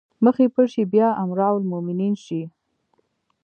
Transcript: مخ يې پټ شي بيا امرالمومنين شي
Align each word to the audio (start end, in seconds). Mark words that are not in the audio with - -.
مخ 0.23 0.35
يې 0.43 0.47
پټ 0.53 0.65
شي 0.73 0.83
بيا 0.93 1.07
امرالمومنين 1.23 2.13
شي 2.25 2.41